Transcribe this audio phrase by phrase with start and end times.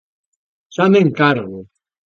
[0.75, 1.59] Xa me encargo.